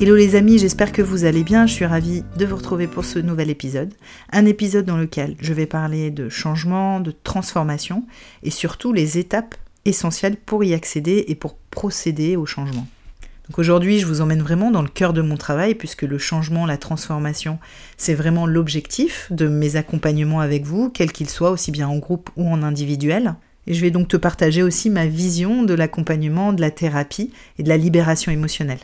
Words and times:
Hello 0.00 0.14
les 0.14 0.36
amis, 0.36 0.60
j'espère 0.60 0.92
que 0.92 1.02
vous 1.02 1.24
allez 1.24 1.42
bien. 1.42 1.66
Je 1.66 1.72
suis 1.72 1.84
ravie 1.84 2.22
de 2.36 2.46
vous 2.46 2.54
retrouver 2.54 2.86
pour 2.86 3.04
ce 3.04 3.18
nouvel 3.18 3.50
épisode. 3.50 3.92
Un 4.30 4.46
épisode 4.46 4.84
dans 4.84 4.96
lequel 4.96 5.34
je 5.40 5.52
vais 5.52 5.66
parler 5.66 6.12
de 6.12 6.28
changement, 6.28 7.00
de 7.00 7.10
transformation 7.10 8.04
et 8.44 8.50
surtout 8.50 8.92
les 8.92 9.18
étapes 9.18 9.56
essentielles 9.86 10.36
pour 10.36 10.62
y 10.62 10.72
accéder 10.72 11.24
et 11.26 11.34
pour 11.34 11.56
procéder 11.56 12.36
au 12.36 12.46
changement. 12.46 12.86
Donc 13.48 13.58
aujourd'hui, 13.58 13.98
je 13.98 14.06
vous 14.06 14.20
emmène 14.20 14.40
vraiment 14.40 14.70
dans 14.70 14.82
le 14.82 14.88
cœur 14.88 15.12
de 15.12 15.20
mon 15.20 15.36
travail 15.36 15.74
puisque 15.74 16.02
le 16.02 16.16
changement, 16.18 16.64
la 16.64 16.76
transformation, 16.76 17.58
c'est 17.96 18.14
vraiment 18.14 18.46
l'objectif 18.46 19.26
de 19.32 19.48
mes 19.48 19.74
accompagnements 19.74 20.40
avec 20.40 20.64
vous, 20.64 20.90
quels 20.90 21.10
qu'ils 21.10 21.28
soient, 21.28 21.50
aussi 21.50 21.72
bien 21.72 21.88
en 21.88 21.98
groupe 21.98 22.30
ou 22.36 22.48
en 22.48 22.62
individuel. 22.62 23.34
Et 23.66 23.74
je 23.74 23.80
vais 23.80 23.90
donc 23.90 24.06
te 24.06 24.16
partager 24.16 24.62
aussi 24.62 24.90
ma 24.90 25.06
vision 25.06 25.64
de 25.64 25.74
l'accompagnement, 25.74 26.52
de 26.52 26.60
la 26.60 26.70
thérapie 26.70 27.32
et 27.58 27.64
de 27.64 27.68
la 27.68 27.76
libération 27.76 28.30
émotionnelle. 28.30 28.78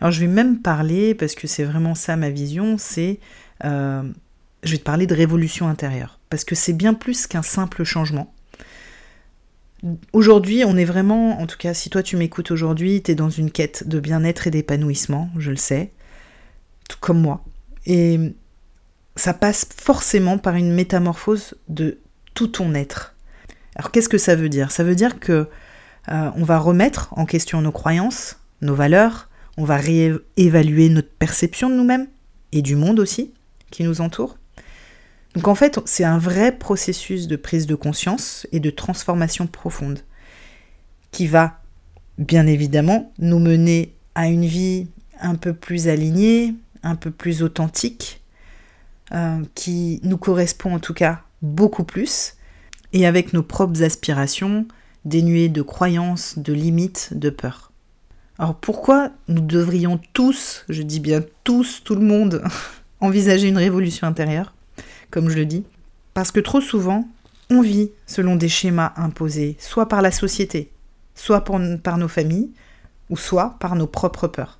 Alors 0.00 0.12
je 0.12 0.20
vais 0.20 0.26
même 0.26 0.60
parler, 0.60 1.14
parce 1.14 1.34
que 1.34 1.46
c'est 1.46 1.64
vraiment 1.64 1.94
ça 1.94 2.16
ma 2.16 2.30
vision, 2.30 2.78
c'est... 2.78 3.20
Euh, 3.64 4.02
je 4.62 4.72
vais 4.72 4.78
te 4.78 4.84
parler 4.84 5.06
de 5.06 5.14
révolution 5.14 5.68
intérieure, 5.68 6.18
parce 6.30 6.44
que 6.44 6.54
c'est 6.54 6.72
bien 6.72 6.94
plus 6.94 7.26
qu'un 7.26 7.42
simple 7.42 7.84
changement. 7.84 8.32
Aujourd'hui, 10.12 10.64
on 10.64 10.76
est 10.76 10.84
vraiment, 10.84 11.40
en 11.40 11.46
tout 11.46 11.56
cas 11.56 11.74
si 11.74 11.90
toi 11.90 12.02
tu 12.02 12.16
m'écoutes 12.16 12.50
aujourd'hui, 12.50 13.00
tu 13.02 13.12
es 13.12 13.14
dans 13.14 13.30
une 13.30 13.50
quête 13.52 13.86
de 13.86 14.00
bien-être 14.00 14.48
et 14.48 14.50
d'épanouissement, 14.50 15.30
je 15.38 15.50
le 15.50 15.56
sais, 15.56 15.92
tout 16.88 16.98
comme 17.00 17.20
moi. 17.20 17.44
Et 17.86 18.34
ça 19.14 19.34
passe 19.34 19.68
forcément 19.76 20.38
par 20.38 20.56
une 20.56 20.72
métamorphose 20.72 21.54
de 21.68 21.98
tout 22.34 22.48
ton 22.48 22.74
être. 22.74 23.14
Alors 23.76 23.92
qu'est-ce 23.92 24.08
que 24.08 24.18
ça 24.18 24.34
veut 24.34 24.48
dire? 24.48 24.72
Ça 24.72 24.82
veut 24.82 24.96
dire 24.96 25.20
que 25.20 25.48
euh, 26.10 26.30
on 26.34 26.42
va 26.42 26.58
remettre 26.58 27.12
en 27.12 27.26
question 27.26 27.60
nos 27.60 27.72
croyances, 27.72 28.40
nos 28.60 28.74
valeurs, 28.74 29.27
on 29.58 29.64
va 29.64 29.76
réévaluer 29.76 30.88
notre 30.88 31.10
perception 31.10 31.68
de 31.68 31.74
nous-mêmes 31.74 32.06
et 32.52 32.62
du 32.62 32.76
monde 32.76 33.00
aussi 33.00 33.34
qui 33.70 33.82
nous 33.82 34.00
entoure. 34.00 34.38
Donc 35.34 35.48
en 35.48 35.56
fait, 35.56 35.80
c'est 35.84 36.04
un 36.04 36.16
vrai 36.16 36.56
processus 36.56 37.26
de 37.26 37.34
prise 37.34 37.66
de 37.66 37.74
conscience 37.74 38.46
et 38.52 38.60
de 38.60 38.70
transformation 38.70 39.48
profonde 39.48 39.98
qui 41.10 41.26
va 41.26 41.60
bien 42.18 42.46
évidemment 42.46 43.12
nous 43.18 43.40
mener 43.40 43.94
à 44.14 44.28
une 44.28 44.44
vie 44.44 44.86
un 45.20 45.34
peu 45.34 45.52
plus 45.52 45.88
alignée, 45.88 46.54
un 46.84 46.94
peu 46.94 47.10
plus 47.10 47.42
authentique, 47.42 48.22
euh, 49.12 49.42
qui 49.56 49.98
nous 50.04 50.18
correspond 50.18 50.74
en 50.74 50.78
tout 50.78 50.94
cas 50.94 51.22
beaucoup 51.42 51.84
plus, 51.84 52.34
et 52.92 53.06
avec 53.06 53.32
nos 53.32 53.42
propres 53.42 53.82
aspirations, 53.82 54.66
dénuées 55.04 55.48
de 55.48 55.62
croyances, 55.62 56.38
de 56.38 56.52
limites, 56.52 57.10
de 57.12 57.30
peurs. 57.30 57.67
Alors 58.38 58.54
pourquoi 58.54 59.10
nous 59.26 59.40
devrions 59.40 60.00
tous, 60.12 60.64
je 60.68 60.82
dis 60.82 61.00
bien 61.00 61.22
tous, 61.42 61.82
tout 61.82 61.96
le 61.96 62.02
monde, 62.02 62.42
envisager 63.00 63.48
une 63.48 63.58
révolution 63.58 64.06
intérieure, 64.06 64.54
comme 65.10 65.28
je 65.28 65.36
le 65.36 65.44
dis? 65.44 65.64
Parce 66.14 66.30
que 66.30 66.40
trop 66.40 66.60
souvent, 66.60 67.08
on 67.50 67.62
vit 67.62 67.90
selon 68.06 68.36
des 68.36 68.48
schémas 68.48 68.92
imposés, 68.96 69.56
soit 69.58 69.88
par 69.88 70.02
la 70.02 70.12
société, 70.12 70.70
soit 71.14 71.42
par 71.44 71.98
nos 71.98 72.08
familles, 72.08 72.50
ou 73.10 73.16
soit 73.16 73.56
par 73.58 73.74
nos 73.74 73.86
propres 73.86 74.28
peurs. 74.28 74.58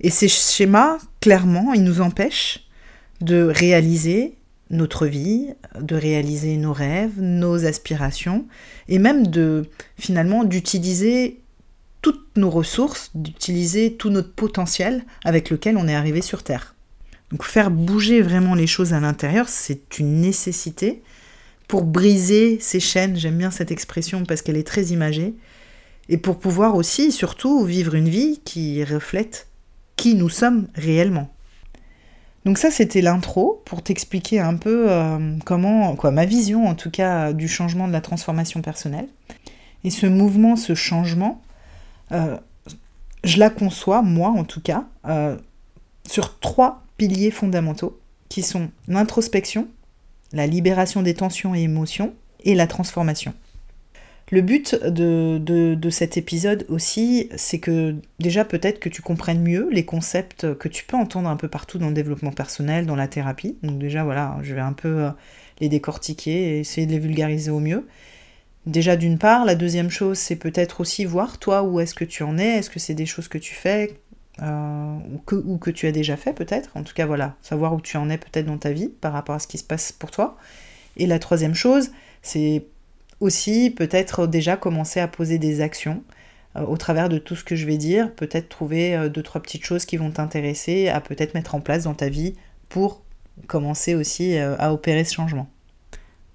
Et 0.00 0.10
ces 0.10 0.28
schémas, 0.28 0.98
clairement, 1.20 1.72
ils 1.74 1.84
nous 1.84 2.00
empêchent 2.00 2.66
de 3.20 3.42
réaliser 3.42 4.36
notre 4.70 5.06
vie, 5.06 5.48
de 5.78 5.94
réaliser 5.94 6.56
nos 6.56 6.72
rêves, 6.72 7.20
nos 7.20 7.66
aspirations, 7.66 8.46
et 8.88 8.98
même 8.98 9.26
de 9.26 9.68
finalement 9.98 10.44
d'utiliser 10.44 11.40
toutes 12.02 12.36
nos 12.36 12.50
ressources, 12.50 13.10
d'utiliser 13.14 13.94
tout 13.96 14.10
notre 14.10 14.32
potentiel 14.32 15.04
avec 15.24 15.50
lequel 15.50 15.76
on 15.76 15.88
est 15.88 15.94
arrivé 15.94 16.22
sur 16.22 16.42
Terre. 16.42 16.74
Donc 17.30 17.44
faire 17.44 17.70
bouger 17.70 18.22
vraiment 18.22 18.54
les 18.54 18.66
choses 18.66 18.92
à 18.92 19.00
l'intérieur, 19.00 19.48
c'est 19.48 19.98
une 19.98 20.20
nécessité 20.20 21.02
pour 21.70 21.84
briser 21.84 22.58
ces 22.60 22.80
chaînes, 22.80 23.16
j'aime 23.16 23.38
bien 23.38 23.52
cette 23.52 23.70
expression 23.70 24.24
parce 24.24 24.42
qu'elle 24.42 24.56
est 24.56 24.66
très 24.66 24.86
imagée, 24.86 25.34
et 26.08 26.16
pour 26.16 26.40
pouvoir 26.40 26.74
aussi, 26.74 27.12
surtout, 27.12 27.64
vivre 27.64 27.94
une 27.94 28.08
vie 28.08 28.40
qui 28.44 28.82
reflète 28.82 29.46
qui 29.94 30.16
nous 30.16 30.28
sommes 30.28 30.66
réellement. 30.74 31.32
Donc 32.44 32.58
ça, 32.58 32.72
c'était 32.72 33.02
l'intro 33.02 33.62
pour 33.66 33.82
t'expliquer 33.82 34.40
un 34.40 34.56
peu 34.56 34.90
euh, 34.90 35.36
comment, 35.44 35.94
quoi, 35.94 36.10
ma 36.10 36.24
vision 36.24 36.66
en 36.66 36.74
tout 36.74 36.90
cas 36.90 37.32
du 37.32 37.46
changement 37.46 37.86
de 37.86 37.92
la 37.92 38.00
transformation 38.00 38.62
personnelle. 38.62 39.06
Et 39.84 39.90
ce 39.90 40.06
mouvement, 40.06 40.56
ce 40.56 40.74
changement, 40.74 41.40
je 42.10 43.38
la 43.38 43.50
conçois, 43.50 44.02
moi 44.02 44.28
en 44.30 44.44
tout 44.44 44.60
cas, 44.60 44.86
euh, 45.06 45.36
sur 46.06 46.38
trois 46.38 46.82
piliers 46.96 47.30
fondamentaux 47.30 47.98
qui 48.28 48.42
sont 48.42 48.70
l'introspection, 48.88 49.68
la 50.32 50.46
libération 50.46 51.02
des 51.02 51.14
tensions 51.14 51.54
et 51.54 51.62
émotions 51.62 52.14
et 52.44 52.54
la 52.54 52.66
transformation. 52.66 53.34
Le 54.32 54.42
but 54.42 54.76
de, 54.84 55.38
de 55.38 55.90
cet 55.90 56.16
épisode 56.16 56.64
aussi, 56.68 57.28
c'est 57.34 57.58
que 57.58 57.96
déjà 58.20 58.44
peut-être 58.44 58.78
que 58.78 58.88
tu 58.88 59.02
comprennes 59.02 59.42
mieux 59.42 59.68
les 59.72 59.84
concepts 59.84 60.54
que 60.54 60.68
tu 60.68 60.84
peux 60.84 60.96
entendre 60.96 61.28
un 61.28 61.34
peu 61.34 61.48
partout 61.48 61.78
dans 61.78 61.88
le 61.88 61.94
développement 61.94 62.30
personnel, 62.30 62.86
dans 62.86 62.94
la 62.94 63.08
thérapie. 63.08 63.56
Donc 63.64 63.80
déjà 63.80 64.04
voilà, 64.04 64.38
je 64.42 64.54
vais 64.54 64.60
un 64.60 64.72
peu 64.72 64.88
euh, 64.88 65.10
les 65.60 65.68
décortiquer 65.68 66.30
et 66.30 66.60
essayer 66.60 66.86
de 66.86 66.92
les 66.92 67.00
vulgariser 67.00 67.50
au 67.50 67.58
mieux. 67.58 67.88
Déjà 68.66 68.96
d'une 68.96 69.18
part, 69.18 69.44
la 69.46 69.54
deuxième 69.54 69.90
chose, 69.90 70.18
c'est 70.18 70.36
peut-être 70.36 70.80
aussi 70.80 71.06
voir 71.06 71.38
toi 71.38 71.62
où 71.62 71.80
est-ce 71.80 71.94
que 71.94 72.04
tu 72.04 72.22
en 72.22 72.36
es, 72.36 72.58
est-ce 72.58 72.68
que 72.68 72.78
c'est 72.78 72.94
des 72.94 73.06
choses 73.06 73.26
que 73.26 73.38
tu 73.38 73.54
fais 73.54 73.98
euh, 74.42 74.98
ou, 75.32 75.58
que, 75.58 75.70
tu 75.70 75.86
as 75.86 75.92
déjà 75.92 76.16
fait 76.16 76.32
peut-être, 76.32 76.70
en 76.74 76.82
tout 76.82 76.94
cas 76.94 77.06
voilà, 77.06 77.36
savoir 77.42 77.74
où 77.74 77.80
tu 77.80 77.96
en 77.96 78.08
es 78.10 78.18
peut-être 78.18 78.46
dans 78.46 78.58
ta 78.58 78.72
vie 78.72 78.88
par 78.88 79.12
rapport 79.12 79.34
à 79.34 79.38
ce 79.38 79.46
qui 79.46 79.58
se 79.58 79.64
passe 79.64 79.92
pour 79.92 80.10
toi. 80.10 80.36
Et 80.96 81.06
la 81.06 81.18
troisième 81.18 81.54
chose, 81.54 81.90
c'est 82.22 82.64
aussi 83.20 83.70
peut-être 83.70 84.26
déjà 84.26 84.56
commencer 84.56 85.00
à 85.00 85.08
poser 85.08 85.38
des 85.38 85.62
actions 85.62 86.02
euh, 86.56 86.62
au 86.62 86.76
travers 86.76 87.08
de 87.08 87.18
tout 87.18 87.36
ce 87.36 87.44
que 87.44 87.56
je 87.56 87.66
vais 87.66 87.78
dire, 87.78 88.14
peut-être 88.14 88.50
trouver 88.50 88.94
euh, 88.94 89.08
deux, 89.08 89.22
trois 89.22 89.40
petites 89.40 89.64
choses 89.64 89.86
qui 89.86 89.96
vont 89.96 90.10
t'intéresser 90.10 90.88
à 90.88 91.00
peut-être 91.00 91.32
mettre 91.32 91.54
en 91.54 91.60
place 91.60 91.84
dans 91.84 91.94
ta 91.94 92.10
vie 92.10 92.34
pour 92.68 93.02
commencer 93.46 93.94
aussi 93.94 94.36
à 94.36 94.72
opérer 94.72 95.04
ce 95.04 95.14
changement. 95.14 95.48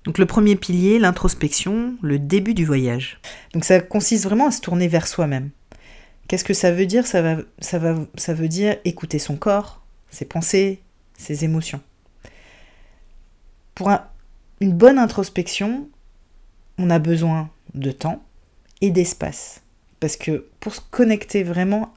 Donc 0.05 0.19
le 0.19 0.25
premier 0.25 0.55
pilier, 0.55 0.99
l'introspection, 0.99 1.95
le 2.01 2.19
début 2.19 2.53
du 2.53 2.65
voyage. 2.65 3.19
Donc 3.53 3.65
ça 3.65 3.79
consiste 3.79 4.23
vraiment 4.23 4.47
à 4.47 4.51
se 4.51 4.61
tourner 4.61 4.87
vers 4.87 5.07
soi-même. 5.07 5.49
Qu'est-ce 6.27 6.43
que 6.43 6.53
ça 6.53 6.71
veut 6.71 6.85
dire? 6.85 7.05
Ça, 7.05 7.21
va, 7.21 7.37
ça, 7.59 7.79
va, 7.79 7.95
ça 8.15 8.33
veut 8.33 8.47
dire 8.47 8.77
écouter 8.85 9.19
son 9.19 9.35
corps, 9.35 9.81
ses 10.09 10.25
pensées, 10.25 10.81
ses 11.17 11.43
émotions. 11.43 11.81
Pour 13.73 13.91
une 14.61 14.73
bonne 14.73 14.99
introspection, 14.99 15.89
on 16.77 16.89
a 16.89 16.99
besoin 16.99 17.49
de 17.73 17.91
temps 17.91 18.23
et 18.81 18.91
d'espace. 18.91 19.61
Parce 19.99 20.17
que 20.17 20.45
pour 20.59 20.75
se 20.75 20.81
connecter 20.91 21.43
vraiment 21.43 21.93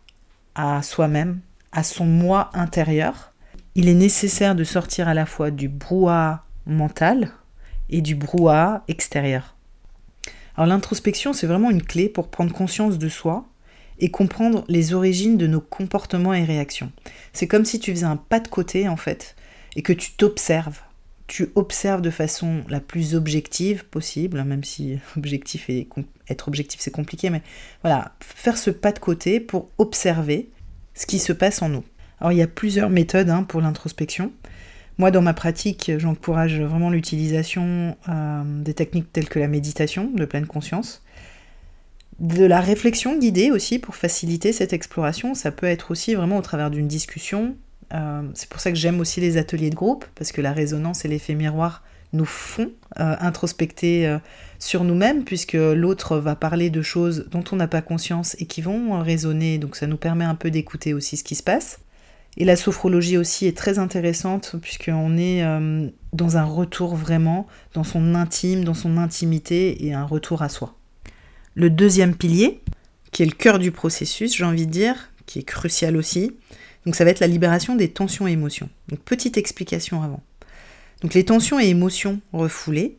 à 0.54 0.82
soi-même, 0.82 1.40
à 1.72 1.82
son 1.82 2.06
moi 2.06 2.50
intérieur, 2.54 3.32
il 3.74 3.88
est 3.88 3.94
nécessaire 3.94 4.54
de 4.54 4.64
sortir 4.64 5.08
à 5.08 5.14
la 5.14 5.26
fois 5.26 5.50
du 5.50 5.68
brouhaha 5.68 6.44
mental, 6.66 7.32
et 7.90 8.00
du 8.00 8.14
brouhaha 8.14 8.84
extérieur. 8.88 9.56
Alors 10.56 10.66
l'introspection, 10.66 11.32
c'est 11.32 11.46
vraiment 11.46 11.70
une 11.70 11.82
clé 11.82 12.08
pour 12.08 12.28
prendre 12.28 12.52
conscience 12.52 12.98
de 12.98 13.08
soi 13.08 13.46
et 14.00 14.10
comprendre 14.10 14.64
les 14.68 14.94
origines 14.94 15.36
de 15.36 15.46
nos 15.46 15.60
comportements 15.60 16.34
et 16.34 16.44
réactions. 16.44 16.92
C'est 17.32 17.48
comme 17.48 17.64
si 17.64 17.80
tu 17.80 17.92
faisais 17.92 18.06
un 18.06 18.16
pas 18.16 18.40
de 18.40 18.48
côté 18.48 18.88
en 18.88 18.96
fait 18.96 19.36
et 19.76 19.82
que 19.82 19.92
tu 19.92 20.12
t'observes 20.12 20.80
tu 21.28 21.50
observes 21.54 22.00
de 22.00 22.10
façon 22.10 22.64
la 22.68 22.80
plus 22.80 23.14
objective 23.14 23.84
possible, 23.84 24.42
même 24.42 24.64
si 24.64 24.98
objectif 25.16 25.70
et 25.70 25.86
être 26.28 26.48
objectif 26.48 26.80
c'est 26.80 26.90
compliqué, 26.90 27.30
mais 27.30 27.42
voilà, 27.82 28.16
faire 28.20 28.58
ce 28.58 28.70
pas 28.70 28.90
de 28.90 28.98
côté 28.98 29.38
pour 29.38 29.70
observer 29.78 30.48
ce 30.94 31.06
qui 31.06 31.20
se 31.20 31.32
passe 31.32 31.62
en 31.62 31.68
nous. 31.68 31.84
Alors 32.18 32.32
il 32.32 32.38
y 32.38 32.42
a 32.42 32.48
plusieurs 32.48 32.90
méthodes 32.90 33.30
hein, 33.30 33.44
pour 33.44 33.60
l'introspection. 33.60 34.32
Moi, 34.98 35.12
dans 35.12 35.22
ma 35.22 35.32
pratique, 35.32 35.92
j'encourage 35.96 36.60
vraiment 36.60 36.90
l'utilisation 36.90 37.96
euh, 38.08 38.42
des 38.44 38.74
techniques 38.74 39.12
telles 39.12 39.28
que 39.28 39.38
la 39.38 39.46
méditation 39.46 40.10
de 40.12 40.24
pleine 40.24 40.46
conscience, 40.46 41.04
de 42.18 42.44
la 42.44 42.60
réflexion 42.60 43.16
guidée 43.16 43.52
aussi 43.52 43.78
pour 43.78 43.94
faciliter 43.94 44.52
cette 44.52 44.72
exploration. 44.72 45.34
Ça 45.34 45.52
peut 45.52 45.66
être 45.66 45.92
aussi 45.92 46.16
vraiment 46.16 46.36
au 46.36 46.42
travers 46.42 46.68
d'une 46.68 46.88
discussion. 46.88 47.54
Euh, 47.94 48.22
c'est 48.34 48.48
pour 48.48 48.58
ça 48.58 48.72
que 48.72 48.76
j'aime 48.76 48.98
aussi 48.98 49.20
les 49.20 49.36
ateliers 49.36 49.70
de 49.70 49.76
groupe, 49.76 50.04
parce 50.16 50.32
que 50.32 50.40
la 50.40 50.52
résonance 50.52 51.04
et 51.04 51.08
l'effet 51.08 51.36
miroir 51.36 51.84
nous 52.12 52.24
font 52.24 52.72
euh, 52.98 53.14
introspecter 53.20 54.18
sur 54.58 54.82
nous-mêmes, 54.82 55.22
puisque 55.22 55.52
l'autre 55.52 56.18
va 56.18 56.34
parler 56.34 56.70
de 56.70 56.82
choses 56.82 57.28
dont 57.30 57.44
on 57.52 57.56
n'a 57.56 57.68
pas 57.68 57.82
conscience 57.82 58.34
et 58.40 58.46
qui 58.46 58.62
vont 58.62 59.00
résonner, 59.00 59.58
donc 59.58 59.76
ça 59.76 59.86
nous 59.86 59.96
permet 59.96 60.24
un 60.24 60.34
peu 60.34 60.50
d'écouter 60.50 60.92
aussi 60.92 61.16
ce 61.16 61.22
qui 61.22 61.36
se 61.36 61.44
passe. 61.44 61.78
Et 62.36 62.44
la 62.44 62.56
sophrologie 62.56 63.16
aussi 63.16 63.46
est 63.46 63.56
très 63.56 63.78
intéressante 63.78 64.56
puisqu'on 64.62 65.16
est 65.16 65.42
euh, 65.42 65.88
dans 66.12 66.36
un 66.36 66.44
retour 66.44 66.94
vraiment 66.94 67.46
dans 67.74 67.84
son 67.84 68.14
intime, 68.14 68.64
dans 68.64 68.74
son 68.74 68.96
intimité 68.96 69.86
et 69.86 69.92
un 69.92 70.04
retour 70.04 70.42
à 70.42 70.48
soi. 70.48 70.76
Le 71.54 71.70
deuxième 71.70 72.14
pilier, 72.14 72.60
qui 73.10 73.22
est 73.22 73.26
le 73.26 73.32
cœur 73.32 73.58
du 73.58 73.72
processus, 73.72 74.36
j'ai 74.36 74.44
envie 74.44 74.66
de 74.66 74.70
dire, 74.70 75.10
qui 75.26 75.40
est 75.40 75.44
crucial 75.44 75.96
aussi, 75.96 76.32
donc 76.86 76.94
ça 76.94 77.04
va 77.04 77.10
être 77.10 77.20
la 77.20 77.26
libération 77.26 77.74
des 77.74 77.90
tensions 77.90 78.28
et 78.28 78.32
émotions. 78.32 78.68
Donc 78.88 79.00
petite 79.00 79.36
explication 79.36 80.02
avant. 80.02 80.22
Donc 81.02 81.14
les 81.14 81.24
tensions 81.24 81.58
et 81.58 81.66
émotions 81.66 82.20
refoulées 82.32 82.98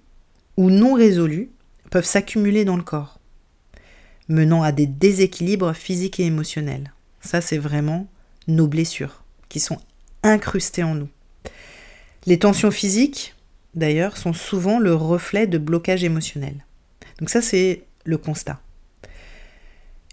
ou 0.57 0.69
non 0.69 0.93
résolues 0.93 1.49
peuvent 1.89 2.05
s'accumuler 2.05 2.65
dans 2.65 2.77
le 2.77 2.83
corps, 2.83 3.19
menant 4.27 4.61
à 4.61 4.71
des 4.71 4.85
déséquilibres 4.85 5.73
physiques 5.73 6.19
et 6.19 6.25
émotionnels. 6.25 6.93
Ça 7.21 7.41
c'est 7.41 7.57
vraiment 7.57 8.07
nos 8.49 8.67
blessures 8.67 9.23
qui 9.47 9.59
sont 9.59 9.79
incrustées 10.23 10.83
en 10.83 10.95
nous. 10.95 11.09
Les 12.25 12.39
tensions 12.39 12.71
physiques, 12.71 13.35
d'ailleurs, 13.75 14.17
sont 14.17 14.33
souvent 14.33 14.79
le 14.79 14.93
reflet 14.93 15.47
de 15.47 15.57
blocages 15.57 16.03
émotionnels. 16.03 16.65
Donc 17.19 17.29
ça, 17.29 17.41
c'est 17.41 17.83
le 18.03 18.17
constat. 18.17 18.59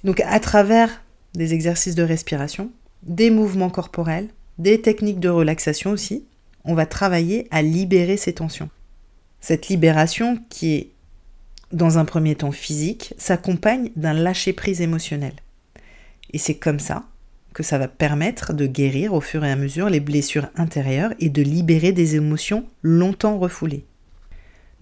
Donc 0.05 0.21
à 0.21 0.39
travers 0.41 1.03
des 1.35 1.53
exercices 1.53 1.95
de 1.95 2.03
respiration, 2.03 2.71
des 3.03 3.31
mouvements 3.31 3.71
corporels, 3.71 4.29
des 4.59 4.81
techniques 4.81 5.21
de 5.21 5.29
relaxation 5.29 5.91
aussi, 5.91 6.25
on 6.65 6.75
va 6.75 6.87
travailler 6.87 7.47
à 7.51 7.63
libérer 7.63 8.17
ces 8.17 8.33
tensions. 8.33 8.71
Cette 9.41 9.69
libération 9.69 10.39
qui 10.49 10.75
est 10.75 10.91
dans 11.73 11.99
un 11.99 12.05
premier 12.05 12.35
temps 12.35 12.53
physique 12.53 13.15
s'accompagne 13.19 13.91
d'un 13.97 14.15
lâcher-prise 14.15 14.81
émotionnel. 14.81 15.35
Et 16.33 16.39
c'est 16.39 16.57
comme 16.57 16.81
ça 16.81 17.05
que 17.57 17.63
ça 17.63 17.79
va 17.79 17.89
permettre 17.89 18.53
de 18.53 18.67
guérir 18.67 19.15
au 19.15 19.23
fur 19.23 19.43
et 19.43 19.51
à 19.51 19.57
mesure 19.57 19.89
les 19.89 19.99
blessures 19.99 20.51
intérieures 20.57 21.15
et 21.21 21.31
de 21.31 21.41
libérer 21.41 21.91
des 21.93 22.15
émotions 22.15 22.67
longtemps 22.83 23.39
refoulées. 23.39 23.87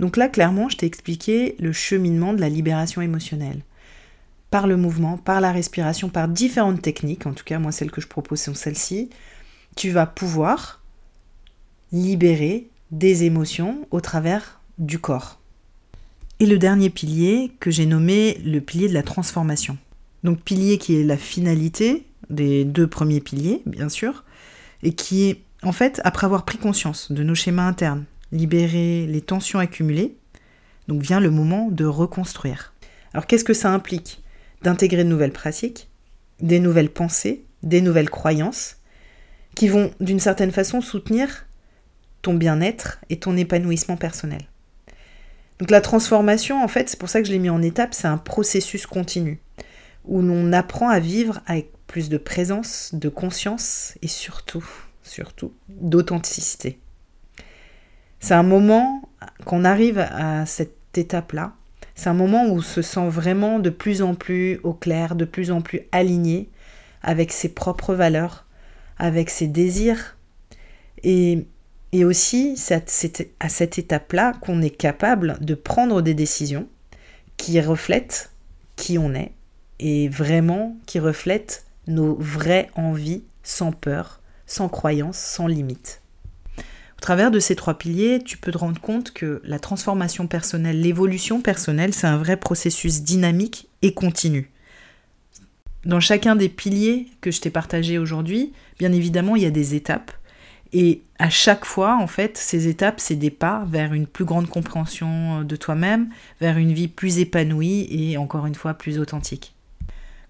Donc 0.00 0.17
là, 0.17 0.29
clairement, 0.29 0.69
je 0.69 0.79
t'ai 0.79 0.87
expliqué 0.87 1.55
le 1.61 1.71
cheminement 1.71 2.35
de 2.35 2.41
la 2.41 2.49
libération 2.49 3.00
émotionnelle. 3.00 3.62
Par 4.50 4.67
le 4.67 4.76
mouvement, 4.76 5.19
par 5.19 5.41
la 5.41 5.53
respiration, 5.53 6.09
par 6.09 6.26
différentes 6.26 6.82
techniques, 6.82 7.26
en 7.26 7.32
tout 7.32 7.44
cas 7.44 7.61
moi 7.61 7.71
celles 7.71 7.93
que 7.93 8.00
je 8.00 8.09
propose 8.09 8.41
sont 8.41 8.55
celles-ci, 8.55 9.09
tu 9.76 9.91
vas 9.91 10.06
pouvoir 10.06 10.82
libérer 11.93 12.67
des 12.91 13.23
émotions 13.23 13.87
au 13.93 14.00
travers 14.00 14.61
du 14.79 14.99
corps. 14.99 15.38
Et 16.41 16.47
le 16.47 16.59
dernier 16.59 16.91
pilier 16.91 17.53
que 17.61 17.71
j'ai 17.71 17.87
nommé 17.87 18.37
le 18.44 18.61
pilier 18.61 18.88
de 18.88 18.94
la 18.94 19.05
transformation. 19.05 19.79
Donc 20.25 20.41
pilier 20.41 20.79
qui 20.79 20.97
est 20.97 21.05
la 21.05 21.17
finalité, 21.17 22.05
des 22.31 22.65
deux 22.65 22.87
premiers 22.87 23.21
piliers, 23.21 23.62
bien 23.67 23.88
sûr, 23.88 24.25
et 24.82 24.93
qui 24.93 25.29
est, 25.29 25.43
en 25.62 25.73
fait, 25.73 26.00
après 26.05 26.26
avoir 26.26 26.44
pris 26.44 26.59
conscience 26.59 27.11
de 27.11 27.23
nos 27.23 27.35
schémas 27.35 27.67
internes, 27.67 28.05
libérer 28.32 29.06
les 29.06 29.21
tensions 29.21 29.59
accumulées, 29.59 30.17
donc 30.88 31.03
vient 31.03 31.21
le 31.21 31.31
moment 31.31 31.69
de 31.71 31.85
reconstruire. 31.85 32.73
Alors 33.12 33.26
qu'est-ce 33.26 33.44
que 33.44 33.55
ça 33.55 33.71
implique 33.71 34.23
D'intégrer 34.62 35.05
de 35.05 35.09
nouvelles 35.09 35.32
pratiques, 35.32 35.88
des 36.41 36.59
nouvelles 36.59 36.91
pensées, 36.91 37.44
des 37.62 37.81
nouvelles 37.81 38.11
croyances, 38.11 38.76
qui 39.55 39.69
vont 39.69 39.91
d'une 40.00 40.21
certaine 40.21 40.50
façon 40.50 40.81
soutenir 40.81 41.47
ton 42.23 42.35
bien-être 42.35 43.00
et 43.09 43.19
ton 43.19 43.37
épanouissement 43.37 43.97
personnel? 43.97 44.43
Donc 45.59 45.71
la 45.71 45.81
transformation, 45.81 46.62
en 46.62 46.69
fait, 46.69 46.88
c'est 46.88 46.99
pour 46.99 47.09
ça 47.09 47.21
que 47.21 47.29
je 47.29 47.32
l'ai 47.32 47.38
mis 47.38 47.50
en 47.50 47.62
étape, 47.62 47.94
c'est 47.94 48.09
un 48.09 48.19
processus 48.19 48.87
continu, 48.87 49.41
où 50.05 50.21
l'on 50.21 50.53
apprend 50.53 50.88
à 50.88 50.99
vivre 50.99 51.41
avec 51.47 51.71
plus 51.94 52.08
de 52.08 52.19
présence, 52.19 52.91
de 52.93 53.08
conscience 53.08 53.94
et 54.02 54.08
surtout, 54.08 54.69
surtout, 55.05 55.52
d'authenticité. 55.69 56.81
C'est 58.19 58.35
un 58.35 58.43
moment, 58.43 59.08
qu'on 59.44 59.64
arrive 59.64 60.00
à 60.00 60.44
cette 60.44 60.99
étape-là, 60.99 61.52
c'est 61.94 62.08
un 62.08 62.14
moment 62.14 62.46
où 62.46 62.56
on 62.56 62.62
se 62.62 62.82
sent 62.82 63.06
vraiment 63.06 63.61
de 63.61 63.70
plus 63.70 64.02
en 64.02 64.17
plus 64.17 64.58
au 64.64 64.73
clair, 64.73 65.14
de 65.14 65.25
plus 65.25 65.52
en 65.52 65.61
plus 65.61 65.82
aligné 65.93 66.50
avec 67.00 67.31
ses 67.31 67.50
propres 67.50 67.94
valeurs, 67.94 68.44
avec 68.99 69.31
ses 69.31 69.47
désirs. 69.47 70.17
Et, 71.05 71.47
et 71.93 72.05
aussi, 72.05 72.56
c'est 72.56 73.32
à 73.38 73.49
cette 73.49 73.79
étape-là 73.79 74.32
qu'on 74.40 74.62
est 74.62 74.76
capable 74.76 75.38
de 75.40 75.55
prendre 75.55 76.02
des 76.02 76.14
décisions 76.14 76.67
qui 77.37 77.61
reflètent 77.61 78.32
qui 78.75 78.99
on 78.99 79.14
est 79.14 79.31
et 79.79 80.08
vraiment 80.08 80.76
qui 80.87 80.99
reflètent 80.99 81.63
nos 81.86 82.16
vraies 82.16 82.70
envies 82.75 83.25
sans 83.42 83.72
peur, 83.72 84.20
sans 84.46 84.69
croyance, 84.69 85.19
sans 85.19 85.46
limite. 85.46 86.00
Au 86.98 87.00
travers 87.00 87.31
de 87.31 87.38
ces 87.38 87.54
trois 87.54 87.75
piliers, 87.75 88.22
tu 88.25 88.38
peux 88.38 88.52
te 88.52 88.58
rendre 88.58 88.81
compte 88.81 89.12
que 89.12 89.42
la 89.44 89.58
transformation 89.58 90.26
personnelle, 90.26 90.81
l'évolution 90.81 91.42
personnelle, 91.42 91.92
c'est 91.92 92.06
un 92.06 92.16
vrai 92.16 92.36
processus 92.36 93.02
dynamique 93.02 93.69
et 93.82 93.92
continu. 93.92 94.50
Dans 95.84 96.00
chacun 96.00 96.34
des 96.34 96.48
piliers 96.48 97.08
que 97.20 97.31
je 97.31 97.42
t'ai 97.42 97.50
partagé 97.50 97.98
aujourd'hui, 97.98 98.54
bien 98.78 98.92
évidemment, 98.92 99.37
il 99.37 99.42
y 99.42 99.46
a 99.46 99.50
des 99.50 99.75
étapes. 99.75 100.12
Et 100.72 101.02
à 101.19 101.28
chaque 101.28 101.66
fois, 101.66 101.98
en 102.00 102.06
fait, 102.06 102.38
ces 102.38 102.69
étapes, 102.69 103.00
c'est 103.00 103.16
des 103.16 103.30
pas 103.30 103.64
vers 103.69 103.92
une 103.92 104.06
plus 104.06 104.25
grande 104.25 104.48
compréhension 104.48 105.42
de 105.42 105.56
toi-même, 105.56 106.09
vers 106.40 106.56
une 106.56 106.73
vie 106.73 106.88
plus 106.88 107.18
épanouie 107.18 107.87
et 107.90 108.16
encore 108.16 108.47
une 108.47 108.54
fois 108.54 108.75
plus 108.75 108.99
authentique. 108.99 109.53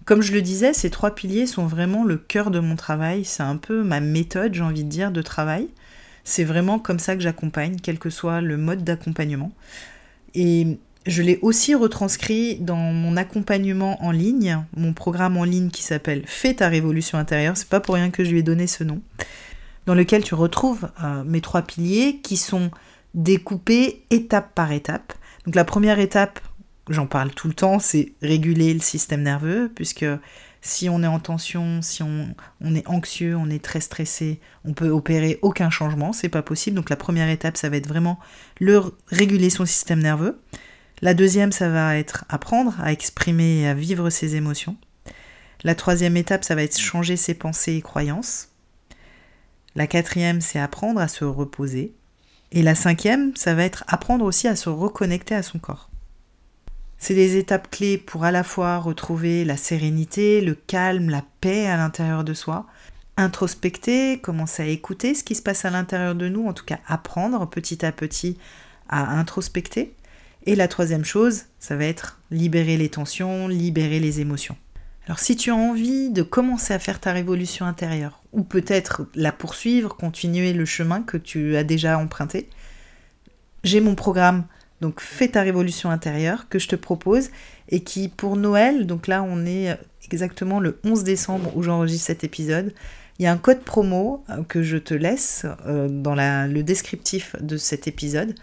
Comme 0.05 0.21
je 0.21 0.33
le 0.33 0.43
disais, 0.43 0.73
ces 0.73 0.91
trois 0.91 1.15
piliers 1.15 1.47
sont 1.47 1.65
vraiment 1.65 2.03
le 2.03 2.17
cœur 2.17 2.51
de 2.51 2.59
mon 2.59 2.75
travail. 2.75 3.25
C'est 3.25 3.43
un 3.43 3.57
peu 3.57 3.83
ma 3.83 3.99
méthode, 3.99 4.53
j'ai 4.53 4.61
envie 4.61 4.83
de 4.83 4.89
dire, 4.89 5.11
de 5.11 5.23
travail. 5.23 5.67
C'est 6.23 6.43
vraiment 6.43 6.77
comme 6.77 6.99
ça 6.99 7.15
que 7.15 7.21
j'accompagne, 7.21 7.77
quel 7.81 7.97
que 7.97 8.11
soit 8.11 8.39
le 8.41 8.57
mode 8.57 8.83
d'accompagnement. 8.83 9.51
Et 10.35 10.77
je 11.07 11.21
l'ai 11.23 11.39
aussi 11.41 11.73
retranscrit 11.73 12.57
dans 12.59 12.75
mon 12.75 13.17
accompagnement 13.17 14.03
en 14.03 14.11
ligne, 14.11 14.63
mon 14.75 14.93
programme 14.93 15.37
en 15.37 15.43
ligne 15.43 15.69
qui 15.69 15.81
s'appelle 15.81 16.23
Fais 16.25 16.53
ta 16.53 16.69
révolution 16.69 17.17
intérieure. 17.17 17.57
C'est 17.57 17.69
pas 17.69 17.79
pour 17.79 17.95
rien 17.95 18.11
que 18.11 18.23
je 18.23 18.31
lui 18.31 18.39
ai 18.39 18.43
donné 18.43 18.67
ce 18.67 18.83
nom. 18.83 19.01
Dans 19.87 19.95
lequel 19.95 20.23
tu 20.23 20.35
retrouves 20.35 20.89
euh, 21.03 21.23
mes 21.23 21.41
trois 21.41 21.63
piliers 21.63 22.19
qui 22.21 22.37
sont 22.37 22.69
découpés 23.15 24.03
étape 24.11 24.53
par 24.53 24.71
étape. 24.71 25.13
Donc 25.45 25.55
la 25.55 25.63
première 25.63 25.99
étape, 25.99 26.39
j'en 26.89 27.07
parle 27.07 27.31
tout 27.31 27.47
le 27.47 27.53
temps, 27.53 27.79
c'est 27.79 28.13
réguler 28.21 28.73
le 28.73 28.79
système 28.79 29.23
nerveux, 29.23 29.71
puisque 29.73 30.05
si 30.61 30.89
on 30.89 31.03
est 31.03 31.07
en 31.07 31.19
tension, 31.19 31.81
si 31.81 32.01
on, 32.01 32.33
est 32.73 32.87
anxieux, 32.87 33.35
on 33.35 33.49
est 33.49 33.63
très 33.63 33.81
stressé, 33.81 34.39
on 34.63 34.73
peut 34.73 34.89
opérer 34.89 35.37
aucun 35.43 35.69
changement, 35.69 36.11
c'est 36.11 36.29
pas 36.29 36.41
possible. 36.41 36.75
Donc 36.75 36.89
la 36.89 36.95
première 36.95 37.29
étape, 37.29 37.55
ça 37.55 37.69
va 37.69 37.77
être 37.77 37.87
vraiment 37.87 38.19
le 38.59 38.81
réguler 39.07 39.51
son 39.51 39.65
système 39.65 40.01
nerveux. 40.01 40.39
La 41.01 41.13
deuxième, 41.13 41.51
ça 41.51 41.69
va 41.69 41.97
être 41.97 42.25
apprendre 42.29 42.75
à 42.81 42.91
exprimer 42.91 43.61
et 43.61 43.67
à 43.67 43.73
vivre 43.75 44.09
ses 44.09 44.35
émotions. 44.35 44.75
La 45.63 45.75
troisième 45.75 46.17
étape, 46.17 46.43
ça 46.43 46.55
va 46.55 46.63
être 46.63 46.79
changer 46.79 47.15
ses 47.15 47.35
pensées 47.35 47.73
et 47.73 47.81
croyances. 47.81 48.49
La 49.75 49.87
quatrième, 49.87 50.41
c'est 50.41 50.59
apprendre 50.59 50.99
à 50.99 51.07
se 51.07 51.25
reposer. 51.25 51.93
Et 52.51 52.63
la 52.63 52.75
cinquième, 52.75 53.35
ça 53.35 53.53
va 53.53 53.65
être 53.65 53.83
apprendre 53.87 54.25
aussi 54.25 54.47
à 54.47 54.55
se 54.55 54.69
reconnecter 54.69 55.35
à 55.35 55.43
son 55.43 55.59
corps. 55.59 55.89
C'est 56.97 57.15
des 57.15 57.37
étapes 57.37 57.69
clés 57.69 57.97
pour 57.97 58.23
à 58.23 58.31
la 58.31 58.43
fois 58.43 58.77
retrouver 58.77 59.45
la 59.45 59.57
sérénité, 59.57 60.41
le 60.41 60.55
calme, 60.55 61.09
la 61.09 61.23
paix 61.41 61.67
à 61.67 61.77
l'intérieur 61.77 62.23
de 62.23 62.33
soi, 62.33 62.65
introspecter, 63.17 64.19
commencer 64.19 64.63
à 64.63 64.67
écouter 64.67 65.13
ce 65.13 65.23
qui 65.23 65.35
se 65.35 65.41
passe 65.41 65.65
à 65.65 65.69
l'intérieur 65.69 66.15
de 66.15 66.27
nous, 66.27 66.47
en 66.47 66.53
tout 66.53 66.65
cas 66.65 66.79
apprendre 66.87 67.47
petit 67.49 67.85
à 67.85 67.91
petit 67.91 68.37
à 68.89 69.17
introspecter. 69.17 69.93
Et 70.45 70.55
la 70.55 70.67
troisième 70.67 71.05
chose, 71.05 71.43
ça 71.59 71.75
va 71.75 71.85
être 71.85 72.19
libérer 72.31 72.77
les 72.77 72.89
tensions, 72.89 73.47
libérer 73.47 73.99
les 73.99 74.21
émotions. 74.21 74.57
Alors 75.07 75.19
si 75.19 75.35
tu 75.35 75.51
as 75.51 75.55
envie 75.55 76.09
de 76.09 76.23
commencer 76.23 76.73
à 76.73 76.79
faire 76.79 76.99
ta 76.99 77.11
révolution 77.11 77.65
intérieure, 77.65 78.23
ou 78.31 78.43
peut-être 78.43 79.07
la 79.15 79.31
poursuivre, 79.31 79.95
continuer 79.95 80.53
le 80.53 80.65
chemin 80.65 81.01
que 81.01 81.17
tu 81.17 81.55
as 81.55 81.63
déjà 81.63 81.97
emprunté, 81.97 82.49
j'ai 83.63 83.81
mon 83.81 83.95
programme, 83.95 84.45
donc 84.85 85.01
Fais 85.01 85.29
ta 85.29 85.41
révolution 85.41 85.89
intérieure, 85.89 86.47
que 86.47 86.59
je 86.59 86.67
te 86.67 86.75
propose 86.75 87.29
et 87.69 87.79
qui 87.79 88.07
pour 88.07 88.37
Noël, 88.37 88.85
donc 88.85 89.07
là 89.07 89.23
on 89.23 89.45
est 89.45 89.75
exactement 90.11 90.59
le 90.59 90.77
11 90.83 91.03
décembre 91.03 91.51
où 91.57 91.63
j'enregistre 91.63 92.05
cet 92.05 92.23
épisode, 92.23 92.71
il 93.17 93.23
y 93.23 93.27
a 93.27 93.31
un 93.31 93.37
code 93.37 93.61
promo 93.61 94.23
euh, 94.29 94.43
que 94.43 94.61
je 94.61 94.77
te 94.77 94.93
laisse 94.93 95.45
euh, 95.65 95.87
dans 95.89 96.15
le 96.15 96.61
descriptif 96.61 97.35
de 97.41 97.57
cet 97.57 97.87
épisode. 97.87 98.35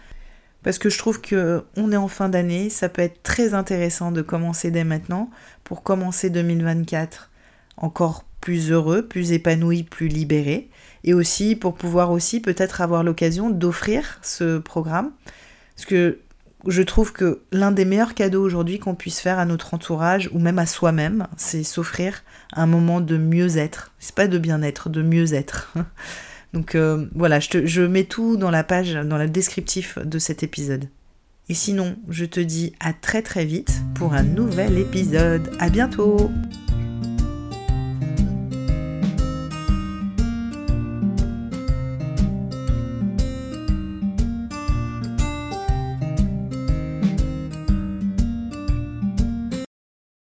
Parce 0.63 0.79
que 0.79 0.89
je 0.89 0.97
trouve 0.97 1.21
que 1.21 1.63
on 1.77 1.91
est 1.91 1.97
en 1.97 2.07
fin 2.07 2.27
d'année, 2.29 2.69
ça 2.69 2.89
peut 2.89 3.01
être 3.01 3.21
très 3.23 3.53
intéressant 3.53 4.11
de 4.11 4.21
commencer 4.21 4.71
dès 4.71 4.83
maintenant. 4.83 5.29
Pour 5.63 5.83
commencer 5.83 6.29
2024 6.29 7.29
encore 7.77 8.25
plus 8.41 8.71
heureux, 8.71 9.05
plus 9.05 9.31
épanoui, 9.31 9.83
plus 9.83 10.07
libéré. 10.07 10.69
Et 11.03 11.13
aussi 11.13 11.55
pour 11.55 11.75
pouvoir 11.75 12.11
aussi 12.11 12.39
peut-être 12.39 12.81
avoir 12.81 13.03
l'occasion 13.03 13.49
d'offrir 13.49 14.19
ce 14.21 14.57
programme. 14.57 15.11
Parce 15.75 15.85
que 15.85 16.19
je 16.67 16.81
trouve 16.81 17.11
que 17.13 17.41
l'un 17.51 17.71
des 17.71 17.85
meilleurs 17.85 18.13
cadeaux 18.13 18.43
aujourd'hui 18.43 18.79
qu'on 18.79 18.95
puisse 18.95 19.19
faire 19.19 19.39
à 19.39 19.45
notre 19.45 19.73
entourage 19.73 20.29
ou 20.33 20.39
même 20.39 20.59
à 20.59 20.65
soi-même, 20.65 21.27
c'est 21.37 21.63
s'offrir 21.63 22.23
un 22.53 22.65
moment 22.65 23.01
de 23.01 23.17
mieux-être. 23.17 23.91
C'est 23.99 24.15
pas 24.15 24.27
de 24.27 24.37
bien-être, 24.37 24.89
de 24.89 25.01
mieux-être. 25.01 25.73
Donc 26.53 26.75
euh, 26.75 27.07
voilà, 27.15 27.39
je, 27.39 27.65
je 27.65 27.81
mets 27.81 28.03
tout 28.03 28.37
dans 28.37 28.51
la 28.51 28.63
page, 28.63 28.93
dans 28.93 29.17
le 29.17 29.27
descriptif 29.27 29.97
de 29.99 30.19
cet 30.19 30.43
épisode. 30.43 30.87
Et 31.49 31.53
sinon, 31.53 31.97
je 32.09 32.25
te 32.25 32.39
dis 32.39 32.73
à 32.79 32.93
très 32.93 33.21
très 33.21 33.43
vite 33.43 33.81
pour 33.95 34.13
un 34.13 34.23
nouvel 34.23 34.77
épisode. 34.77 35.51
À 35.59 35.69
bientôt! 35.69 36.31